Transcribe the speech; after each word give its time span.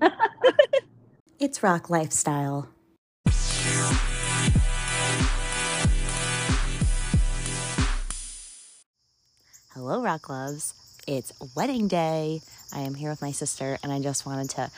It's 1.42 1.60
ROC 1.60 1.90
Lifestyle. 1.90 2.68
Hello, 9.74 10.00
rock 10.00 10.28
loves. 10.28 10.74
It's 11.08 11.32
wedding 11.56 11.88
day. 11.88 12.42
I 12.72 12.82
am 12.82 12.94
here 12.94 13.10
with 13.10 13.20
my 13.20 13.32
sister, 13.32 13.76
and 13.82 13.90
I 13.92 14.00
just 14.00 14.24
wanted 14.24 14.50
to 14.50 14.70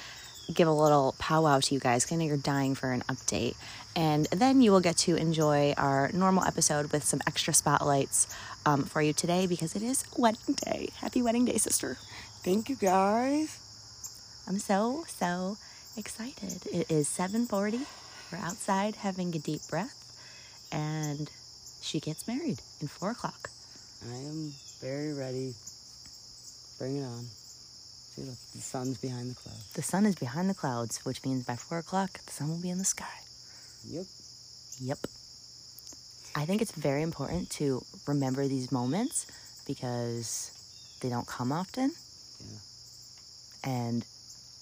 give 0.55 0.67
a 0.67 0.73
little 0.73 1.15
powwow 1.19 1.61
to 1.61 1.75
you 1.75 1.81
guys. 1.81 2.11
I 2.11 2.17
know 2.17 2.25
you're 2.25 2.39
dying 2.39 2.75
for 2.75 2.93
an 2.93 3.03
update. 3.11 3.57
And 3.95 4.25
then 4.27 4.63
you 4.63 4.73
will 4.73 4.81
get 4.81 4.97
to 4.99 5.17
enjoy 5.17 5.75
our 5.77 6.11
normal 6.15 6.45
episode 6.45 6.93
with 6.93 7.05
some 7.05 7.21
extra 7.27 7.53
spotlights 7.53 8.35
um, 8.65 8.85
for 8.85 9.03
you 9.03 9.13
today 9.13 9.47
because 9.47 9.77
it 9.77 9.83
is 9.83 10.05
wedding 10.17 10.57
day. 10.65 10.89
Happy 10.97 11.21
wedding 11.21 11.45
day, 11.45 11.59
sister. 11.59 11.99
Thank 12.43 12.71
you 12.71 12.77
guys. 12.77 13.64
I'm 14.47 14.59
so, 14.59 15.05
so 15.09 15.57
excited. 15.97 16.67
It 16.73 16.91
is 16.91 17.09
7:40. 17.09 17.87
We're 18.31 18.39
outside 18.39 18.97
having 18.97 19.35
a 19.35 19.39
deep 19.39 19.63
breath, 19.71 19.97
and 20.71 21.31
she 21.81 22.01
gets 22.01 22.29
married 22.29 22.61
in 22.81 22.89
four 22.89 23.13
o'clock. 23.13 23.51
I 24.11 24.17
am 24.17 24.53
very 24.81 25.15
ready. 25.15 25.55
Bring 26.79 26.97
it 26.99 27.05
on. 27.05 27.25
See, 27.25 28.23
look, 28.23 28.37
the 28.53 28.61
sun's 28.61 28.99
behind 28.99 29.31
the 29.31 29.35
clouds. 29.35 29.73
The 29.73 29.83
sun 29.83 30.05
is 30.05 30.15
behind 30.15 30.51
the 30.51 30.55
clouds, 30.55 31.01
which 31.05 31.25
means 31.25 31.45
by 31.47 31.57
four 31.57 31.79
o'clock 31.79 32.13
the 32.27 32.33
sun 32.33 32.49
will 32.49 32.61
be 32.61 32.71
in 32.71 32.79
the 32.79 32.85
sky. 32.85 33.17
Yep. 33.89 34.07
Yep. 34.81 34.99
I 36.37 36.45
think 36.45 36.61
it's 36.61 36.73
very 36.73 37.03
important 37.03 37.49
to 37.51 37.83
remember 38.07 38.47
these 38.47 38.71
moments 38.71 39.27
because 39.67 40.51
they 41.01 41.09
don't 41.09 41.27
come 41.27 41.51
often. 41.53 41.93
Yeah. 42.41 43.71
And 43.71 44.05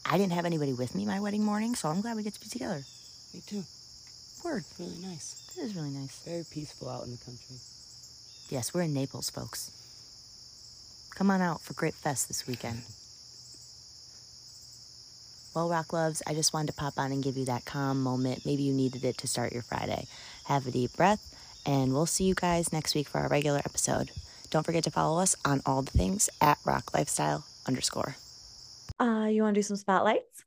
I 0.04 0.18
didn't 0.18 0.32
have 0.32 0.44
anybody 0.44 0.72
with 0.72 0.94
me 0.94 1.06
my 1.06 1.20
wedding 1.20 1.44
morning, 1.44 1.74
so 1.74 1.88
I'm 1.88 2.00
glad 2.00 2.16
we 2.16 2.22
get 2.22 2.34
to 2.34 2.40
be 2.40 2.48
together. 2.48 2.82
Me 3.32 3.40
too. 3.46 3.64
Word. 4.44 4.64
It's 4.68 4.78
really 4.78 4.98
nice. 5.00 5.52
It 5.56 5.60
is 5.62 5.74
really 5.74 5.90
nice. 5.90 6.18
Very 6.24 6.44
peaceful 6.50 6.88
out 6.88 7.04
in 7.04 7.12
the 7.12 7.18
country. 7.18 7.56
Yes, 8.50 8.74
we're 8.74 8.82
in 8.82 8.92
Naples, 8.92 9.30
folks. 9.30 9.70
Come 11.14 11.30
on 11.30 11.40
out 11.40 11.60
for 11.60 11.74
Grape 11.74 11.94
Fest 11.94 12.28
this 12.28 12.46
weekend. 12.46 12.82
Well, 15.54 15.68
Rock 15.68 15.92
Loves, 15.92 16.22
I 16.26 16.32
just 16.32 16.54
wanted 16.54 16.68
to 16.68 16.78
pop 16.78 16.94
on 16.96 17.12
and 17.12 17.22
give 17.22 17.36
you 17.36 17.44
that 17.44 17.66
calm 17.66 18.02
moment. 18.02 18.46
Maybe 18.46 18.62
you 18.62 18.72
needed 18.72 19.04
it 19.04 19.18
to 19.18 19.26
start 19.26 19.52
your 19.52 19.60
Friday. 19.60 20.06
Have 20.44 20.66
a 20.66 20.70
deep 20.70 20.94
breath, 20.96 21.20
and 21.66 21.92
we'll 21.92 22.06
see 22.06 22.24
you 22.24 22.34
guys 22.34 22.72
next 22.72 22.94
week 22.94 23.06
for 23.06 23.18
our 23.20 23.28
regular 23.28 23.58
episode. 23.58 24.12
Don't 24.48 24.64
forget 24.64 24.82
to 24.84 24.90
follow 24.90 25.20
us 25.20 25.36
on 25.44 25.60
all 25.66 25.82
the 25.82 25.90
things 25.90 26.30
at 26.40 26.56
ROC 26.64 26.94
Lifestyle 26.94 27.44
underscore. 27.66 28.16
Uh, 29.02 29.26
you 29.26 29.42
want 29.42 29.56
to 29.56 29.58
do 29.58 29.64
some 29.64 29.76
spotlights? 29.76 30.44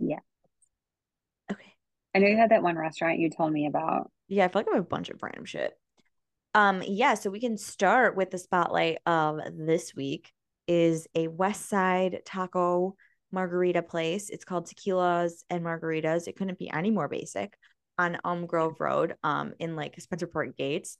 Yeah. 0.00 0.18
Okay. 1.52 1.72
I 2.12 2.18
know 2.18 2.26
you 2.26 2.36
had 2.36 2.50
that 2.50 2.64
one 2.64 2.76
restaurant 2.76 3.20
you 3.20 3.30
told 3.30 3.52
me 3.52 3.66
about. 3.66 4.10
Yeah, 4.26 4.44
I 4.44 4.48
feel 4.48 4.60
like 4.60 4.66
I 4.72 4.74
have 4.74 4.84
a 4.84 4.88
bunch 4.88 5.08
of 5.08 5.22
random 5.22 5.44
shit. 5.44 5.72
Um, 6.54 6.82
yeah, 6.84 7.14
so 7.14 7.30
we 7.30 7.38
can 7.38 7.56
start 7.56 8.16
with 8.16 8.32
the 8.32 8.38
spotlight 8.38 8.98
of 9.06 9.38
this 9.56 9.94
week 9.94 10.32
is 10.66 11.06
a 11.14 11.28
West 11.28 11.68
Side 11.68 12.22
taco 12.24 12.96
margarita 13.30 13.82
place. 13.82 14.28
It's 14.28 14.44
called 14.44 14.66
Tequilas 14.66 15.44
and 15.48 15.64
Margaritas. 15.64 16.26
It 16.26 16.36
couldn't 16.36 16.58
be 16.58 16.70
any 16.70 16.90
more 16.90 17.08
basic 17.08 17.54
on 17.98 18.18
Elm 18.24 18.46
Grove 18.46 18.80
Road, 18.80 19.14
um, 19.22 19.52
in 19.60 19.76
like 19.76 19.94
Spencerport 19.96 20.56
Gates. 20.56 20.98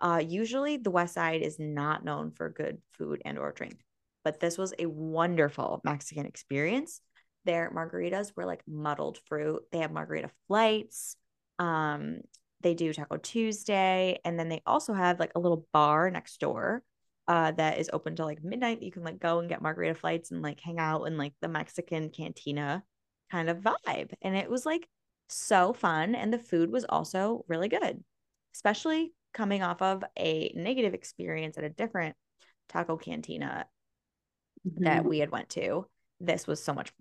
Uh, 0.00 0.22
usually 0.24 0.76
the 0.76 0.92
West 0.92 1.14
Side 1.14 1.42
is 1.42 1.58
not 1.58 2.04
known 2.04 2.30
for 2.30 2.50
good 2.50 2.78
food 2.92 3.20
and 3.24 3.36
or 3.36 3.50
drink, 3.50 3.80
but 4.24 4.40
this 4.40 4.58
was 4.58 4.74
a 4.78 4.86
wonderful 4.86 5.80
Mexican 5.84 6.26
experience. 6.26 7.00
Their 7.44 7.70
margaritas 7.70 8.32
were 8.36 8.44
like 8.44 8.62
muddled 8.66 9.18
fruit. 9.26 9.62
They 9.72 9.78
have 9.78 9.92
margarita 9.92 10.30
flights. 10.46 11.16
Um, 11.58 12.20
they 12.62 12.74
do 12.74 12.92
Taco 12.92 13.16
Tuesday, 13.16 14.18
and 14.24 14.38
then 14.38 14.48
they 14.48 14.62
also 14.66 14.92
have 14.92 15.18
like 15.18 15.32
a 15.34 15.40
little 15.40 15.66
bar 15.72 16.10
next 16.10 16.38
door 16.40 16.82
uh, 17.28 17.52
that 17.52 17.78
is 17.78 17.88
open 17.92 18.16
till 18.16 18.26
like 18.26 18.42
midnight. 18.42 18.82
You 18.82 18.90
can 18.90 19.04
like 19.04 19.20
go 19.20 19.38
and 19.38 19.48
get 19.48 19.62
margarita 19.62 19.94
flights 19.94 20.30
and 20.30 20.42
like 20.42 20.60
hang 20.60 20.78
out 20.78 21.04
in 21.04 21.16
like 21.16 21.32
the 21.40 21.48
Mexican 21.48 22.10
cantina 22.10 22.82
kind 23.30 23.48
of 23.48 23.58
vibe. 23.58 24.12
And 24.20 24.36
it 24.36 24.50
was 24.50 24.66
like 24.66 24.88
so 25.28 25.72
fun. 25.72 26.14
And 26.14 26.32
the 26.32 26.38
food 26.38 26.70
was 26.70 26.84
also 26.84 27.44
really 27.48 27.68
good, 27.68 28.02
especially 28.54 29.12
coming 29.32 29.62
off 29.62 29.80
of 29.80 30.02
a 30.18 30.52
negative 30.56 30.92
experience 30.92 31.56
at 31.56 31.64
a 31.64 31.68
different 31.68 32.16
taco 32.68 32.96
cantina 32.96 33.66
that 34.64 35.04
Mhm. 35.04 35.08
we 35.08 35.18
had 35.18 35.30
went 35.30 35.48
to. 35.50 35.88
This 36.20 36.46
was 36.46 36.62
so 36.62 36.72
much 36.74 36.92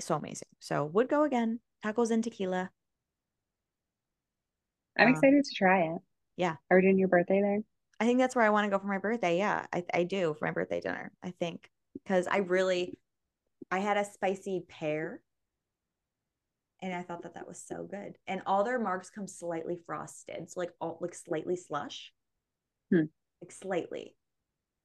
so 0.00 0.16
amazing. 0.16 0.48
So 0.58 0.84
would 0.86 1.08
go 1.08 1.22
again. 1.24 1.60
Tacos 1.84 2.10
and 2.10 2.22
tequila. 2.24 2.72
I'm 4.96 5.08
Um, 5.08 5.14
excited 5.14 5.44
to 5.44 5.54
try 5.54 5.82
it. 5.94 6.02
yeah. 6.36 6.56
Are 6.70 6.76
we 6.78 6.82
doing 6.82 6.98
your 6.98 7.08
birthday 7.08 7.40
there? 7.40 7.60
I 8.00 8.04
think 8.06 8.18
that's 8.18 8.34
where 8.34 8.44
I 8.44 8.50
want 8.50 8.64
to 8.64 8.70
go 8.70 8.78
for 8.80 8.86
my 8.88 8.98
birthday. 8.98 9.38
Yeah, 9.38 9.66
I, 9.72 9.84
I 9.94 10.04
do 10.04 10.34
for 10.34 10.46
my 10.46 10.50
birthday 10.52 10.80
dinner. 10.80 11.12
I 11.22 11.30
think 11.30 11.70
because 11.94 12.26
I 12.26 12.38
really, 12.38 12.98
I 13.70 13.78
had 13.78 13.96
a 13.96 14.04
spicy 14.04 14.64
pear, 14.68 15.22
and 16.80 16.92
I 16.94 17.02
thought 17.02 17.22
that 17.22 17.34
that 17.34 17.46
was 17.46 17.60
so 17.62 17.84
good. 17.84 18.18
And 18.26 18.42
all 18.46 18.64
their 18.64 18.78
marks 18.78 19.10
come 19.10 19.26
slightly 19.28 19.76
frosted, 19.86 20.50
so 20.50 20.58
like 20.60 20.72
all 20.80 20.98
like 21.00 21.14
slightly 21.14 21.56
slush, 21.56 22.12
Hmm. 22.90 23.06
like 23.40 23.52
slightly. 23.52 24.16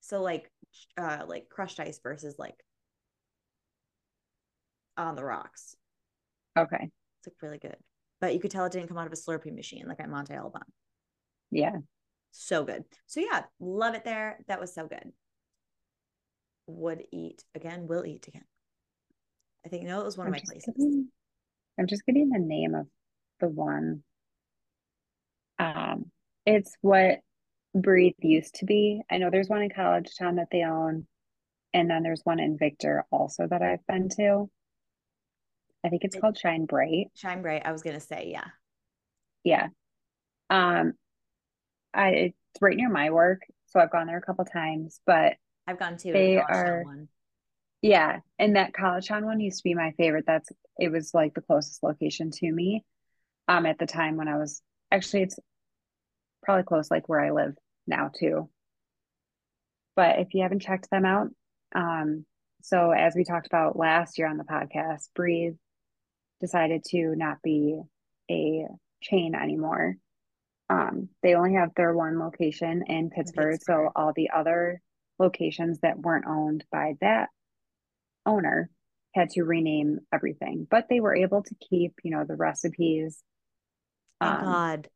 So 0.06 0.22
like, 0.22 0.52
uh, 0.97 1.24
like 1.28 1.47
crushed 1.47 1.80
ice 1.80 1.97
versus 2.03 2.36
like 2.38 2.58
on 4.97 5.16
the 5.16 5.24
rocks. 5.24 5.78
Okay. 6.59 6.90
It's 7.19 7.28
like 7.28 7.41
really 7.41 7.58
good, 7.58 7.78
but 8.19 8.34
you 8.34 8.41
could 8.41 8.52
tell 8.52 8.66
it 8.66 8.74
didn't 8.74 8.90
come 8.90 8.97
out 8.97 9.08
of 9.08 9.14
a 9.14 9.16
Slurpee 9.16 9.56
machine 9.56 9.86
like 9.88 10.02
at 10.02 10.09
Monte 10.09 10.34
Alban. 10.34 10.62
Yeah. 11.52 11.78
so 12.31 12.66
good. 12.66 12.84
So 13.06 13.22
yeah, 13.22 13.44
love 13.62 13.96
it 13.96 14.03
there. 14.03 14.40
That 14.47 14.59
was 14.59 14.74
so 14.75 14.88
good. 14.88 15.14
Would 16.68 17.03
eat 17.12 17.44
again, 17.56 17.88
will 17.88 18.06
eat 18.06 18.28
again. 18.28 18.46
I 19.66 19.70
think 19.70 19.85
no, 19.85 20.02
it 20.02 20.06
was 20.06 20.18
one 20.18 20.28
I'm 20.28 20.34
of 20.34 20.40
my 20.40 20.44
places. 20.46 20.74
getting, 20.75 21.08
I'm 21.80 21.88
just 21.88 22.06
getting 22.06 22.30
the 22.30 22.40
name 22.40 22.75
of 22.75 22.88
the 23.40 23.47
one. 23.47 24.03
Um, 25.59 26.12
it's 26.46 26.75
what 26.81 27.20
Breathe 27.75 28.13
used 28.19 28.56
to 28.56 28.66
be. 28.66 29.01
I 29.09 29.17
know 29.17 29.29
there's 29.29 29.50
one 29.50 29.61
in 29.63 29.69
College 29.69 30.16
Town 30.17 30.35
that 30.35 30.50
they 30.51 30.63
own, 30.63 31.07
and 31.73 31.89
then 31.89 32.03
there's 32.03 32.22
one 32.23 32.39
in 32.39 32.57
Victor 32.57 33.06
also 33.11 33.47
that 33.47 33.61
I've 33.61 33.85
been 33.88 34.09
to. 34.17 34.50
I 35.84 35.89
think 35.89 36.03
it's 36.03 36.16
It- 36.16 36.22
called 36.22 36.38
Shine 36.38 36.66
Bright. 36.66 37.11
Shine 37.16 37.41
bright. 37.41 37.66
I 37.66 37.72
was 37.72 37.81
gonna 37.84 38.00
say, 38.00 38.29
yeah. 38.31 38.47
Yeah. 39.44 39.67
Um, 40.50 40.94
I 41.94 42.09
it's 42.09 42.61
right 42.61 42.78
near 42.78 42.89
my 42.89 43.09
work, 43.09 43.41
so 43.67 43.79
I've 43.79 43.91
gone 43.91 44.07
there 44.07 44.17
a 44.17 44.22
couple 44.22 44.45
times, 44.45 45.01
but 45.05 45.38
I've 45.67 45.79
gone 45.79 45.97
to 45.97 46.11
They 46.13 46.35
the 46.35 46.41
are- 46.44 46.84
one. 46.84 47.09
yeah, 47.81 48.19
and 48.40 48.55
that 48.55 48.73
College 48.73 49.07
Town 49.07 49.25
one 49.25 49.40
used 49.40 49.57
to 49.59 49.63
be 49.63 49.73
my 49.73 49.91
favorite. 49.94 50.25
That's 50.28 50.50
it 50.79 50.90
was 50.90 51.13
like 51.13 51.34
the 51.34 51.41
closest 51.41 51.81
location 51.84 52.31
to 52.31 52.51
me. 52.51 52.85
Um, 53.47 53.66
at 53.66 53.78
the 53.78 53.85
time 53.88 54.16
when 54.16 54.28
I 54.29 54.38
was 54.38 54.61
actually 54.91 55.23
it's 55.23 55.38
probably 56.44 56.63
close 56.63 56.90
like 56.91 57.09
where 57.09 57.19
I 57.19 57.31
live 57.31 57.57
now 57.88 58.09
too. 58.13 58.49
But 59.95 60.19
if 60.19 60.33
you 60.33 60.41
haven't 60.41 60.61
checked 60.61 60.89
them 60.89 61.05
out, 61.05 61.29
um, 61.75 62.25
so 62.61 62.91
as 62.91 63.13
we 63.16 63.23
talked 63.23 63.47
about 63.47 63.77
last 63.77 64.17
year 64.17 64.27
on 64.27 64.38
the 64.38 64.44
podcast, 64.44 65.09
Breathe 65.16 65.55
decided 66.41 66.83
to 66.89 67.16
not 67.16 67.41
be 67.43 67.81
a 68.31 68.66
chain 69.01 69.35
anymore. 69.35 69.97
Um, 70.69 71.09
they 71.22 71.35
only 71.35 71.53
have 71.53 71.72
their 71.75 71.93
one 71.93 72.19
location 72.19 72.83
in 72.88 73.09
Pittsford, 73.09 73.61
so 73.61 73.89
all 73.95 74.13
the 74.16 74.29
other 74.33 74.81
locations 75.19 75.79
that 75.81 75.99
weren't 75.99 76.25
owned 76.25 76.66
by 76.72 76.93
that 77.01 77.29
owner 78.25 78.69
had 79.13 79.29
to 79.31 79.43
rename 79.43 79.99
everything, 80.11 80.66
but 80.69 80.87
they 80.90 80.99
were 80.99 81.16
able 81.16 81.43
to 81.43 81.55
keep, 81.69 81.93
you 82.03 82.11
know, 82.11 82.23
the 82.28 82.35
recipes. 82.35 83.22
Thank 84.19 84.40
Um, 84.40 84.46
God. 84.46 84.87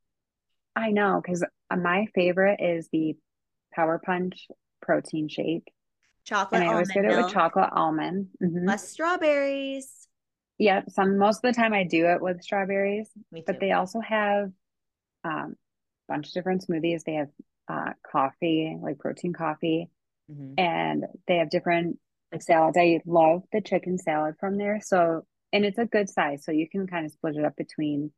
I 0.77 0.91
know, 0.91 1.19
because 1.21 1.44
my 1.75 2.06
favorite 2.13 2.59
is 2.62 2.88
the 2.91 3.15
Power 3.74 4.00
Punch 4.03 4.47
protein 4.81 5.27
shake, 5.27 5.71
Chocolate 6.24 6.62
and 6.62 6.69
I 6.69 6.74
always 6.74 6.91
get 6.91 7.06
it 7.06 7.15
with 7.18 7.31
chocolate 7.33 7.69
almond. 7.71 8.29
Mhm. 8.41 8.65
less 8.68 8.88
strawberries. 8.88 10.07
Yep, 10.59 10.89
some 10.89 11.18
most 11.18 11.38
of 11.44 11.53
the 11.53 11.59
time 11.59 11.74
I 11.74 11.83
do 11.83 12.07
it 12.07 12.21
with 12.21 12.41
strawberries, 12.41 13.09
but 13.45 13.59
they 13.59 13.71
also 13.71 14.00
have 14.00 14.51
um, 15.24 15.56
a 16.07 16.13
bunch 16.13 16.27
of 16.27 16.33
different 16.33 16.65
smoothies. 16.65 17.03
They 17.03 17.15
have 17.15 17.29
uh, 17.68 17.94
coffee, 18.09 18.77
like 18.81 18.97
protein 19.00 19.33
coffee, 19.33 19.89
Mhm. 20.31 20.53
and 20.57 21.06
they 21.27 21.38
have 21.38 21.50
different 21.50 22.00
like 22.31 22.41
salads. 22.41 22.77
I 22.77 23.01
love 23.06 23.44
the 23.51 23.62
chicken 23.62 23.97
salad 23.97 24.35
from 24.39 24.57
there. 24.57 24.79
So, 24.81 25.25
and 25.51 25.65
it's 25.65 25.77
a 25.77 25.85
good 25.85 26.09
size, 26.09 26.44
so 26.45 26.51
you 26.51 26.69
can 26.69 26.88
kind 26.88 27.06
of 27.06 27.12
split 27.12 27.35
it 27.35 27.44
up 27.45 27.56
between 27.56 28.13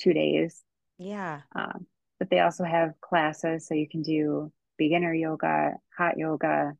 two 0.00 0.12
days. 0.14 0.62
Yeah. 0.98 1.42
Um, 1.54 1.86
but 2.24 2.30
they 2.30 2.40
also 2.40 2.64
have 2.64 2.98
classes, 3.02 3.66
so 3.66 3.74
you 3.74 3.86
can 3.86 4.00
do 4.00 4.50
beginner 4.78 5.12
yoga, 5.12 5.74
hot 5.94 6.16
yoga. 6.16 6.72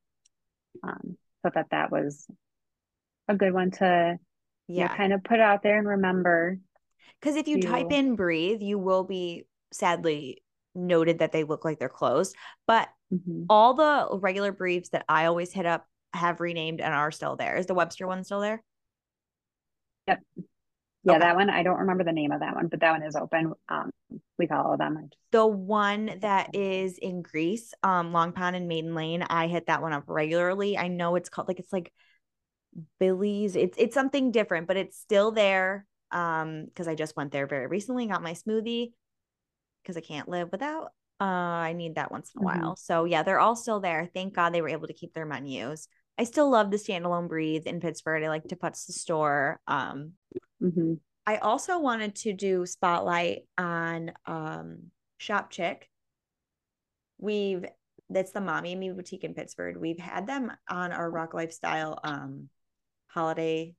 Um, 0.82 1.19
so 1.43 1.50
that 1.55 1.67
that 1.70 1.93
was 1.93 2.26
a 3.29 3.35
good 3.35 3.52
one 3.52 3.70
to 3.73 4.19
Yeah, 4.69 4.88
Yeah. 4.88 4.96
kind 4.96 5.12
of 5.12 5.23
put 5.23 5.41
out 5.41 5.62
there 5.62 5.76
and 5.76 5.87
remember. 5.87 6.58
Because 7.20 7.37
if 7.37 7.46
you 7.46 7.61
type 7.61 7.93
in 7.93 8.17
breathe, 8.17 8.62
you 8.62 8.79
will 8.79 9.05
be 9.05 9.46
sadly 9.70 10.43
noted 10.75 11.19
that 11.19 11.32
they 11.32 11.44
look 11.44 11.62
like 11.62 11.79
they're 11.79 11.91
closed. 11.91 12.35
But 12.67 12.88
Mhm. 13.12 13.44
all 13.50 13.75
the 13.75 14.19
regular 14.19 14.50
briefs 14.50 14.88
that 14.91 15.05
I 15.11 15.26
always 15.26 15.52
hit 15.52 15.67
up 15.67 15.87
have 16.14 16.41
renamed 16.41 16.81
and 16.81 16.94
are 16.94 17.11
still 17.11 17.37
there. 17.37 17.56
Is 17.56 17.67
the 17.67 17.75
Webster 17.75 18.06
one 18.06 18.25
still 18.25 18.41
there? 18.41 18.62
Yeah, 21.04 21.16
Okay. 21.16 21.20
that 21.20 21.36
one, 21.36 21.50
I 21.50 21.62
don't 21.62 21.80
remember 21.80 22.02
the 22.02 22.12
name 22.12 22.32
of 22.32 22.40
that 22.40 22.54
one, 22.54 22.68
but 22.68 22.80
that 22.80 22.92
one 22.92 23.02
is 23.02 23.14
open. 23.14 23.52
Um, 23.68 23.90
we 24.38 24.46
follow 24.46 24.76
them. 24.76 25.10
The 25.32 25.46
one 25.46 26.18
that 26.20 26.54
is 26.54 26.96
in 26.98 27.20
Greece, 27.22 27.74
um, 27.82 28.12
Long 28.12 28.32
Pond 28.32 28.56
and 28.56 28.68
Maiden 28.68 28.94
Lane, 28.94 29.22
I 29.22 29.46
hit 29.46 29.66
that 29.66 29.82
one 29.82 29.92
up 29.92 30.04
regularly. 30.06 30.78
I 30.78 30.88
know 30.88 31.16
it's 31.16 31.28
called 31.28 31.48
like 31.48 31.58
it's 31.60 31.72
like 31.72 31.92
Billy's. 32.98 33.54
It's 33.56 33.76
it's 33.78 33.94
something 33.94 34.30
different, 34.30 34.66
but 34.66 34.76
it's 34.76 34.98
still 34.98 35.30
there. 35.30 35.86
Um, 36.10 36.66
because 36.66 36.86
I 36.88 36.94
just 36.94 37.16
went 37.16 37.32
there 37.32 37.46
very 37.46 37.66
recently, 37.66 38.06
got 38.06 38.22
my 38.22 38.32
smoothie 38.34 38.92
because 39.82 39.96
I 39.96 40.00
can't 40.00 40.28
live 40.28 40.50
without. 40.52 40.92
Uh, 41.20 41.24
I 41.24 41.72
need 41.72 41.96
that 41.96 42.10
once 42.10 42.32
in 42.34 42.40
a 42.42 42.44
Mhm. 42.44 42.60
while. 42.60 42.76
So 42.76 43.04
yeah, 43.04 43.22
they're 43.22 43.40
all 43.40 43.56
still 43.56 43.80
there. 43.80 44.08
Thank 44.14 44.34
God 44.34 44.54
they 44.54 44.62
were 44.62 44.68
able 44.68 44.86
to 44.86 44.94
keep 44.94 45.12
their 45.12 45.26
menus. 45.26 45.88
I 46.16 46.24
still 46.24 46.48
love 46.48 46.70
the 46.70 46.76
standalone 46.76 47.28
breathe 47.28 47.66
in 47.66 47.80
Pittsford. 47.80 48.22
I 48.22 48.28
like 48.28 48.46
to 48.48 48.56
putz 48.56 48.86
the 48.86 48.92
store. 48.92 49.60
Um, 49.66 50.12
Mhm. 50.64 51.00
I 51.26 51.37
also 51.37 51.78
wanted 51.78 52.14
to 52.16 52.32
do 52.32 52.66
spotlight 52.66 53.46
on 53.56 54.12
um 54.26 54.90
Shop 55.19 55.50
Chick. 55.50 55.90
We've 57.19 57.64
that's 58.11 58.32
the 58.32 58.40
Mommy 58.40 58.72
and 58.72 58.81
Me 58.81 58.90
boutique 58.90 59.25
in 59.25 59.34
Pittsford. 59.34 59.81
We've 59.81 59.99
had 59.99 60.26
them 60.26 60.52
on 60.69 60.93
our 60.93 61.11
ROC 61.11 61.34
Lifestyle 61.34 61.99
um 62.02 62.49
holiday 63.08 63.75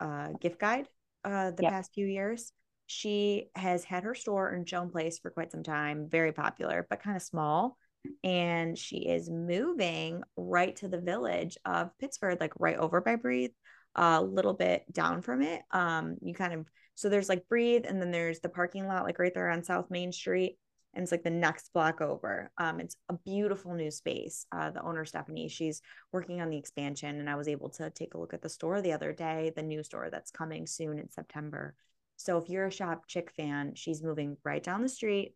uh 0.00 0.32
gift 0.40 0.58
guide 0.58 0.88
uh 1.24 1.50
the 1.50 1.62
Yep. 1.64 1.72
past 1.72 1.94
few 1.94 2.06
years. 2.06 2.52
She 2.86 3.50
has 3.54 3.84
had 3.84 4.04
her 4.04 4.14
store 4.14 4.52
in 4.52 4.64
Schoen 4.64 4.90
Place 4.90 5.18
for 5.18 5.30
quite 5.30 5.50
some 5.50 5.62
time, 5.64 6.08
very 6.08 6.32
popular, 6.32 6.86
but 6.88 7.02
kind 7.02 7.16
of 7.16 7.22
small. 7.22 7.76
And 8.22 8.78
she 8.78 8.98
is 8.98 9.28
moving 9.28 10.22
right 10.36 10.74
to 10.76 10.88
the 10.88 11.00
village 11.00 11.58
of 11.64 11.90
Pittsford, 11.98 12.40
like 12.40 12.52
right 12.58 12.76
over 12.76 13.00
by 13.00 13.16
Breathe, 13.16 13.50
a 13.96 14.22
little 14.22 14.54
bit 14.54 14.84
down 14.92 15.22
from 15.22 15.42
it. 15.42 15.62
Um, 15.72 16.16
you 16.22 16.34
kind 16.34 16.54
of 16.54 16.66
so 16.94 17.10
there's 17.10 17.28
like 17.28 17.48
Breathe, 17.48 17.84
and 17.86 18.00
then 18.00 18.10
there's 18.10 18.40
the 18.40 18.48
parking 18.48 18.86
lot, 18.86 19.04
like 19.04 19.18
right 19.18 19.34
there 19.34 19.50
on 19.50 19.62
South 19.62 19.90
Main 19.90 20.12
Street, 20.12 20.56
and 20.94 21.02
it's 21.02 21.12
like 21.12 21.24
the 21.24 21.30
next 21.30 21.70
block 21.74 22.00
over. 22.00 22.50
Um, 22.56 22.80
it's 22.80 22.96
a 23.10 23.18
beautiful 23.24 23.74
new 23.74 23.90
space. 23.90 24.46
Uh, 24.50 24.70
the 24.70 24.82
owner 24.82 25.04
Stephanie, 25.04 25.48
she's 25.48 25.82
working 26.10 26.40
on 26.40 26.48
the 26.48 26.56
expansion, 26.56 27.20
and 27.20 27.28
I 27.28 27.34
was 27.34 27.48
able 27.48 27.68
to 27.70 27.90
take 27.90 28.14
a 28.14 28.18
look 28.18 28.32
at 28.32 28.40
the 28.40 28.48
store 28.48 28.80
the 28.80 28.92
other 28.92 29.12
day, 29.12 29.52
the 29.54 29.62
new 29.62 29.82
store 29.82 30.08
that's 30.10 30.30
coming 30.30 30.66
soon 30.66 30.98
in 30.98 31.10
September. 31.10 31.74
So 32.16 32.38
if 32.38 32.48
you're 32.48 32.66
a 32.66 32.72
Shop 32.72 33.02
Chick 33.06 33.30
fan, 33.36 33.74
she's 33.74 34.02
moving 34.02 34.38
right 34.42 34.62
down 34.62 34.80
the 34.80 34.88
street 34.88 35.34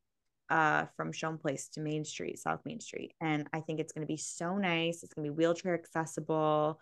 uh, 0.48 0.86
from 0.96 1.12
Schoen 1.12 1.36
Place 1.36 1.68
to 1.74 1.80
Main 1.80 2.06
Street, 2.06 2.38
South 2.38 2.60
Main 2.64 2.80
Street. 2.80 3.12
And 3.20 3.46
I 3.52 3.60
think 3.60 3.80
it's 3.80 3.92
going 3.92 4.06
to 4.06 4.10
be 4.10 4.16
so 4.16 4.56
nice. 4.56 5.02
It's 5.02 5.12
going 5.12 5.26
to 5.26 5.32
be 5.32 5.36
wheelchair 5.36 5.74
accessible. 5.74 6.80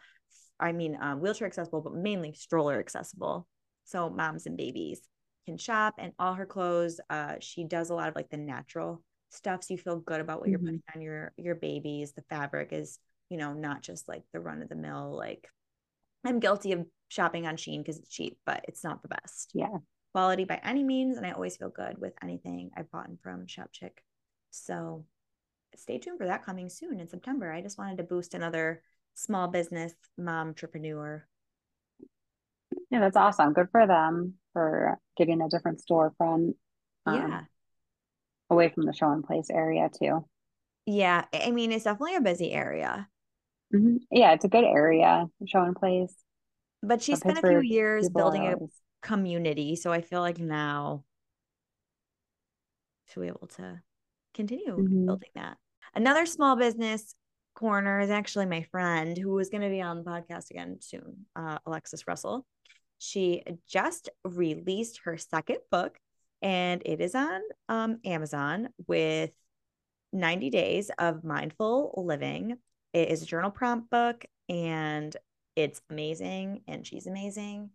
I 0.60 0.72
mean, 0.72 0.98
um, 1.00 1.20
wheelchair 1.20 1.46
accessible, 1.46 1.80
but 1.80 1.94
mainly 1.94 2.32
stroller 2.32 2.78
accessible. 2.78 3.46
So 3.84 4.10
moms 4.10 4.46
and 4.46 4.56
babies 4.56 5.00
can 5.46 5.56
shop 5.56 5.94
and 5.98 6.12
all 6.18 6.34
her 6.34 6.46
clothes. 6.46 7.00
Uh, 7.08 7.36
she 7.40 7.64
does 7.64 7.90
a 7.90 7.94
lot 7.94 8.08
of 8.08 8.14
like 8.16 8.30
the 8.30 8.36
natural 8.36 9.02
stuff. 9.30 9.64
So 9.64 9.74
you 9.74 9.78
feel 9.78 9.98
good 9.98 10.20
about 10.20 10.40
what 10.40 10.50
you're 10.50 10.58
Mhm. 10.58 10.64
putting 10.64 10.82
on 10.94 11.00
your, 11.02 11.32
your 11.36 11.54
babies. 11.54 12.12
The 12.12 12.22
fabric 12.22 12.72
is, 12.72 12.98
you 13.30 13.36
know, 13.38 13.52
not 13.54 13.82
just 13.82 14.08
like 14.08 14.24
the 14.32 14.40
run 14.40 14.62
of 14.62 14.68
the 14.68 14.74
mill, 14.74 15.16
like 15.16 15.48
I'm 16.24 16.40
guilty 16.40 16.72
of 16.72 16.86
shopping 17.08 17.46
on 17.46 17.56
Shein 17.56 17.78
because 17.78 17.98
it's 17.98 18.10
cheap, 18.10 18.38
but 18.44 18.64
it's 18.68 18.84
not 18.84 19.02
the 19.02 19.08
best 19.08 19.52
Yeah. 19.54 19.78
quality 20.12 20.44
by 20.44 20.60
any 20.62 20.82
means. 20.82 21.16
And 21.16 21.24
I 21.26 21.30
always 21.32 21.56
feel 21.56 21.70
good 21.70 21.98
with 21.98 22.14
anything 22.22 22.70
I've 22.76 22.90
bought 22.90 23.08
from 23.22 23.46
Shop 23.46 23.70
Chick. 23.72 24.02
So 24.50 25.04
stay 25.76 25.98
tuned 25.98 26.18
for 26.18 26.26
that 26.26 26.44
coming 26.44 26.68
soon 26.68 27.00
in 27.00 27.08
September. 27.08 27.52
I 27.52 27.62
just 27.62 27.78
wanted 27.78 27.98
to 27.98 28.04
boost 28.04 28.34
another 28.34 28.82
small 29.18 29.48
business 29.48 29.94
mom 30.16 30.48
entrepreneur. 30.48 31.26
Yeah, 32.90 33.00
that's 33.00 33.16
awesome. 33.16 33.52
Good 33.52 33.68
for 33.70 33.86
them 33.86 34.34
for 34.52 34.98
getting 35.16 35.40
a 35.42 35.48
different 35.48 35.82
storefront 35.84 36.54
um, 37.06 37.14
yeah. 37.24 37.44
away 38.50 38.68
from 38.68 38.86
the 38.86 38.92
Schoen 38.92 39.22
Place 39.22 39.48
area 39.50 39.88
too. 39.98 40.24
Yeah. 40.86 41.24
I 41.32 41.50
mean, 41.50 41.72
it's 41.72 41.84
definitely 41.84 42.16
a 42.16 42.20
busy 42.20 42.52
area, 42.52 43.08
Mhm. 43.74 44.00
Yeah, 44.10 44.32
it's 44.32 44.44
a 44.44 44.48
good 44.48 44.64
area, 44.64 45.28
Schoen 45.46 45.74
Place. 45.74 46.14
but 46.82 47.02
she 47.02 47.16
spent 47.16 47.38
a 47.38 47.42
few 47.42 47.60
years 47.60 48.08
building 48.08 48.46
a 48.46 48.56
community. 49.02 49.76
So 49.76 49.92
I 49.92 50.00
feel 50.00 50.20
like 50.20 50.38
now 50.38 51.04
she'll 53.06 53.22
be 53.22 53.28
able 53.28 53.48
to 53.56 53.80
continue 54.34 54.82
Mhm. 54.82 55.06
building 55.06 55.30
that. 55.34 55.58
Another 55.94 56.26
small 56.26 56.56
business 56.56 57.14
corner 57.58 57.98
is 57.98 58.10
actually 58.10 58.46
my 58.46 58.62
friend 58.62 59.18
who 59.18 59.36
is 59.40 59.48
going 59.48 59.62
to 59.62 59.68
be 59.68 59.82
on 59.82 59.98
the 59.98 60.04
podcast 60.04 60.50
again 60.52 60.78
soon, 60.80 61.26
uh, 61.34 61.58
Alexis 61.66 62.06
Russell. 62.06 62.46
She 62.98 63.42
just 63.68 64.08
released 64.24 65.00
her 65.04 65.16
second 65.16 65.58
book 65.68 65.98
and 66.40 66.80
it 66.84 67.00
is 67.00 67.16
on 67.16 67.40
um, 67.68 67.98
Amazon 68.04 68.68
with 68.86 69.32
90 70.12 70.50
days 70.50 70.92
of 71.00 71.24
mindful 71.24 71.94
living. 71.96 72.58
It 72.92 73.08
is 73.08 73.22
a 73.22 73.26
journal 73.26 73.50
prompt 73.50 73.90
book 73.90 74.24
and 74.48 75.16
it's 75.56 75.80
amazing 75.90 76.62
and 76.68 76.86
she's 76.86 77.08
amazing. 77.08 77.70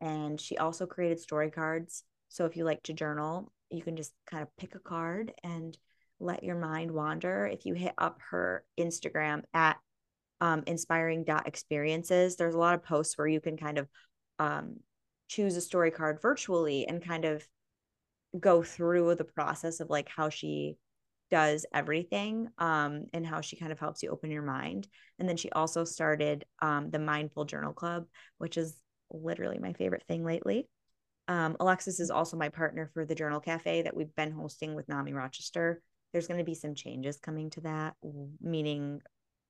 And 0.00 0.40
she 0.40 0.56
also 0.56 0.86
created 0.86 1.18
story 1.18 1.50
cards. 1.50 2.04
So 2.28 2.44
if 2.44 2.56
you 2.56 2.64
like 2.64 2.84
to 2.84 2.92
journal, 2.92 3.52
you 3.70 3.82
can 3.82 3.96
just 3.96 4.12
kind 4.28 4.44
of 4.44 4.56
pick 4.56 4.76
a 4.76 4.78
card 4.78 5.32
and 5.42 5.76
let 6.20 6.44
your 6.44 6.56
mind 6.56 6.90
wander. 6.90 7.46
If 7.46 7.66
you 7.66 7.74
hit 7.74 7.94
up 7.98 8.18
her 8.30 8.64
Instagram 8.78 9.42
at 9.52 9.78
um, 10.40 10.62
inspiring 10.66 11.24
dot 11.24 11.48
experiences, 11.48 12.36
there's 12.36 12.54
a 12.54 12.58
lot 12.58 12.74
of 12.74 12.84
posts 12.84 13.18
where 13.18 13.26
you 13.26 13.40
can 13.40 13.56
kind 13.56 13.78
of 13.78 13.88
um, 14.38 14.76
choose 15.28 15.56
a 15.56 15.60
story 15.60 15.90
card 15.90 16.20
virtually 16.20 16.86
and 16.86 17.04
kind 17.04 17.24
of 17.24 17.46
go 18.38 18.62
through 18.62 19.14
the 19.14 19.24
process 19.24 19.80
of 19.80 19.90
like 19.90 20.08
how 20.08 20.28
she 20.28 20.76
does 21.30 21.64
everything 21.72 22.48
um, 22.58 23.06
and 23.12 23.26
how 23.26 23.40
she 23.40 23.56
kind 23.56 23.72
of 23.72 23.78
helps 23.78 24.02
you 24.02 24.10
open 24.10 24.30
your 24.30 24.42
mind. 24.42 24.88
And 25.18 25.28
then 25.28 25.36
she 25.36 25.50
also 25.50 25.84
started 25.84 26.44
um, 26.60 26.90
the 26.90 26.98
Mindful 26.98 27.44
Journal 27.44 27.72
Club, 27.72 28.06
which 28.38 28.56
is 28.56 28.76
literally 29.10 29.58
my 29.58 29.72
favorite 29.72 30.04
thing 30.08 30.24
lately. 30.24 30.68
Um, 31.28 31.56
Alexis 31.60 32.00
is 32.00 32.10
also 32.10 32.36
my 32.36 32.48
partner 32.48 32.90
for 32.92 33.04
the 33.04 33.14
Journal 33.14 33.40
Cafe 33.40 33.82
that 33.82 33.96
we've 33.96 34.14
been 34.16 34.32
hosting 34.32 34.74
with 34.74 34.88
NAMI 34.88 35.12
Rochester. 35.12 35.80
There's 36.12 36.26
going 36.26 36.38
to 36.38 36.44
be 36.44 36.54
some 36.54 36.74
changes 36.74 37.18
coming 37.18 37.50
to 37.50 37.60
that, 37.62 37.94
meaning 38.40 39.00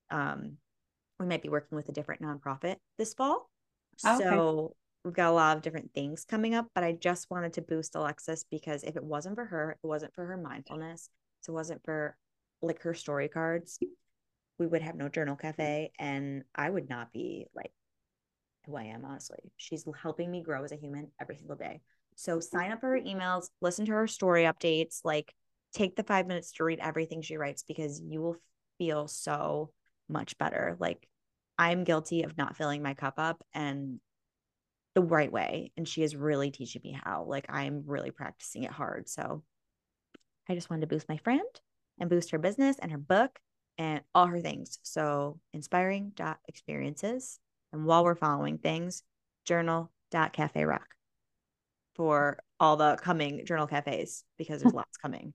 um, 0.09 0.57
we 1.19 1.25
might 1.25 1.41
be 1.41 1.49
working 1.49 1.75
with 1.75 1.89
a 1.89 1.93
different 1.93 2.21
nonprofit 2.21 2.75
this 2.97 3.13
fall. 3.13 3.49
Oh, 4.05 4.15
okay. 4.17 4.23
So 4.23 4.75
we've 5.03 5.13
got 5.13 5.31
a 5.31 5.33
lot 5.33 5.57
of 5.57 5.63
different 5.63 5.93
things 5.93 6.25
coming 6.25 6.53
up, 6.53 6.67
but 6.75 6.83
I 6.83 6.91
just 6.93 7.31
wanted 7.31 7.53
to 7.53 7.61
boost 7.61 7.95
Alexis 7.95 8.45
because 8.49 8.83
if 8.83 8.95
it 8.95 9.03
wasn't 9.03 9.35
for 9.35 9.45
her, 9.45 9.77
it 9.83 9.87
wasn't 9.87 10.13
for 10.13 10.25
her 10.25 10.37
mindfulness, 10.37 11.09
so 11.41 11.53
it 11.53 11.55
wasn't 11.55 11.83
for 11.83 12.15
like 12.61 12.81
her 12.83 12.93
story 12.93 13.27
cards, 13.27 13.79
we 14.59 14.67
would 14.67 14.83
have 14.83 14.95
no 14.95 15.09
journal 15.09 15.35
cafe 15.35 15.91
and 15.97 16.43
I 16.53 16.69
would 16.69 16.87
not 16.87 17.11
be 17.11 17.47
like 17.55 17.71
who 18.65 18.75
I 18.75 18.83
am, 18.83 19.03
honestly. 19.05 19.39
She's 19.57 19.85
helping 19.99 20.29
me 20.29 20.43
grow 20.43 20.63
as 20.63 20.71
a 20.71 20.75
human 20.75 21.07
every 21.19 21.37
single 21.37 21.55
day. 21.55 21.81
So 22.15 22.39
sign 22.39 22.71
up 22.71 22.81
for 22.81 22.89
her 22.89 22.99
emails, 22.99 23.49
listen 23.61 23.85
to 23.87 23.93
her 23.93 24.05
story 24.05 24.43
updates, 24.43 25.01
like 25.03 25.33
take 25.73 25.95
the 25.95 26.03
five 26.03 26.27
minutes 26.27 26.53
to 26.53 26.63
read 26.63 26.79
everything 26.81 27.21
she 27.21 27.37
writes 27.37 27.63
because 27.67 28.01
you 28.01 28.21
will 28.21 28.35
feel 28.77 29.07
so 29.07 29.71
much 30.09 30.37
better. 30.37 30.75
Like 30.79 31.07
I'm 31.57 31.83
guilty 31.83 32.23
of 32.23 32.37
not 32.37 32.57
filling 32.57 32.81
my 32.81 32.93
cup 32.93 33.15
up 33.17 33.43
and 33.53 33.99
the 34.95 35.01
right 35.01 35.31
way. 35.31 35.71
And 35.77 35.87
she 35.87 36.03
is 36.03 36.15
really 36.15 36.51
teaching 36.51 36.81
me 36.83 36.99
how. 37.01 37.25
Like 37.27 37.45
I'm 37.49 37.83
really 37.85 38.11
practicing 38.11 38.63
it 38.63 38.71
hard. 38.71 39.07
So 39.07 39.43
I 40.49 40.55
just 40.55 40.69
wanted 40.69 40.81
to 40.81 40.87
boost 40.87 41.07
my 41.07 41.17
friend 41.17 41.41
and 41.99 42.09
boost 42.09 42.31
her 42.31 42.39
business 42.39 42.77
and 42.79 42.91
her 42.91 42.97
book 42.97 43.39
and 43.77 44.01
all 44.13 44.27
her 44.27 44.41
things. 44.41 44.79
So 44.81 45.39
inspiring 45.53 46.11
dot 46.15 46.39
experiences. 46.47 47.39
And 47.71 47.85
while 47.85 48.03
we're 48.03 48.15
following 48.15 48.57
things, 48.57 49.03
journal 49.45 49.91
dot 50.11 50.33
cafe 50.33 50.65
rock 50.65 50.87
for 51.95 52.39
all 52.59 52.75
the 52.75 52.97
coming 53.01 53.45
journal 53.45 53.67
cafes 53.67 54.23
because 54.37 54.61
there's 54.61 54.73
lots 54.73 54.97
coming. 54.97 55.33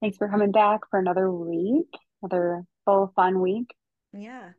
Thanks 0.00 0.16
for 0.16 0.28
coming 0.28 0.52
back 0.52 0.80
for 0.90 0.98
another 0.98 1.30
week, 1.30 1.92
another 2.22 2.64
full 2.84 3.12
fun 3.16 3.40
week. 3.40 3.74
Yeah. 4.12 4.50